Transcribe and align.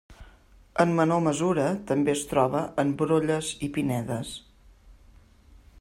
En 0.83 0.93
menor 0.99 1.21
mesura 1.25 1.65
també 1.91 2.15
es 2.15 2.23
troba 2.31 2.63
en 2.85 2.93
brolles 3.03 3.53
i 3.69 3.69
pinedes. 3.79 4.35